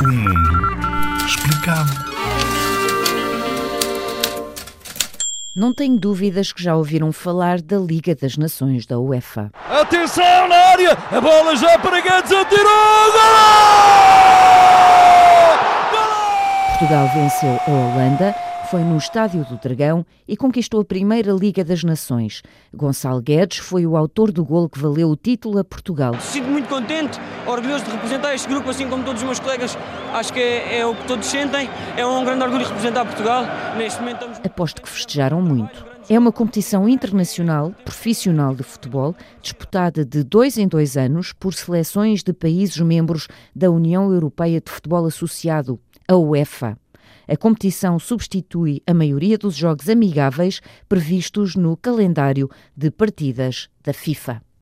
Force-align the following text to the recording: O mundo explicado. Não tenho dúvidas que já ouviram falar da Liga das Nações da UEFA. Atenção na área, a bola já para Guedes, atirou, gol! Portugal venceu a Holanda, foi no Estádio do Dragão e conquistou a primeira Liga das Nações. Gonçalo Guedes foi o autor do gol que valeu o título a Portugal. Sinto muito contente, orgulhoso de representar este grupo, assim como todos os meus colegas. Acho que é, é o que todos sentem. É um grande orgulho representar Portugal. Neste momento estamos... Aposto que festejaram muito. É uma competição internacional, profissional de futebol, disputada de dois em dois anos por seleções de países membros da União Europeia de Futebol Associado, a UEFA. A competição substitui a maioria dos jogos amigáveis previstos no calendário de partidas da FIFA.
O 0.00 0.08
mundo 0.08 1.26
explicado. 1.26 2.06
Não 5.54 5.72
tenho 5.72 5.98
dúvidas 5.98 6.52
que 6.52 6.62
já 6.62 6.76
ouviram 6.76 7.10
falar 7.12 7.62
da 7.62 7.78
Liga 7.78 8.14
das 8.14 8.36
Nações 8.36 8.84
da 8.84 8.98
UEFA. 8.98 9.50
Atenção 9.70 10.48
na 10.48 10.54
área, 10.54 10.92
a 11.10 11.20
bola 11.20 11.56
já 11.56 11.78
para 11.78 12.00
Guedes, 12.00 12.30
atirou, 12.30 13.12
gol! 13.12 13.96
Portugal 16.68 17.08
venceu 17.14 17.58
a 17.66 17.70
Holanda, 17.70 18.34
foi 18.70 18.82
no 18.82 18.96
Estádio 18.96 19.44
do 19.44 19.56
Dragão 19.56 20.04
e 20.26 20.36
conquistou 20.36 20.80
a 20.80 20.84
primeira 20.84 21.30
Liga 21.32 21.64
das 21.64 21.84
Nações. 21.84 22.42
Gonçalo 22.74 23.22
Guedes 23.22 23.58
foi 23.58 23.86
o 23.86 23.96
autor 23.96 24.32
do 24.32 24.44
gol 24.44 24.68
que 24.68 24.78
valeu 24.78 25.08
o 25.08 25.16
título 25.16 25.58
a 25.58 25.64
Portugal. 25.64 26.18
Sinto 26.20 26.48
muito 26.48 26.68
contente, 26.68 27.18
orgulhoso 27.46 27.84
de 27.84 27.92
representar 27.92 28.34
este 28.34 28.48
grupo, 28.48 28.68
assim 28.68 28.88
como 28.88 29.04
todos 29.04 29.22
os 29.22 29.26
meus 29.26 29.38
colegas. 29.38 29.78
Acho 30.12 30.32
que 30.32 30.40
é, 30.40 30.80
é 30.80 30.86
o 30.86 30.94
que 30.94 31.06
todos 31.06 31.26
sentem. 31.26 31.68
É 31.96 32.04
um 32.04 32.24
grande 32.24 32.42
orgulho 32.42 32.66
representar 32.66 33.04
Portugal. 33.04 33.44
Neste 33.76 34.00
momento 34.00 34.16
estamos... 34.16 34.38
Aposto 34.44 34.82
que 34.82 34.88
festejaram 34.88 35.40
muito. 35.40 35.86
É 36.08 36.18
uma 36.18 36.32
competição 36.32 36.88
internacional, 36.88 37.72
profissional 37.84 38.54
de 38.54 38.62
futebol, 38.62 39.14
disputada 39.42 40.04
de 40.04 40.22
dois 40.22 40.56
em 40.58 40.66
dois 40.66 40.96
anos 40.96 41.32
por 41.32 41.54
seleções 41.54 42.22
de 42.22 42.32
países 42.32 42.78
membros 42.78 43.28
da 43.54 43.70
União 43.70 44.12
Europeia 44.12 44.60
de 44.60 44.70
Futebol 44.70 45.04
Associado, 45.06 45.80
a 46.08 46.16
UEFA. 46.16 46.78
A 47.28 47.36
competição 47.36 47.98
substitui 47.98 48.82
a 48.86 48.94
maioria 48.94 49.36
dos 49.36 49.56
jogos 49.56 49.88
amigáveis 49.88 50.60
previstos 50.88 51.56
no 51.56 51.76
calendário 51.76 52.48
de 52.76 52.90
partidas 52.90 53.68
da 53.82 53.92
FIFA. 53.92 54.45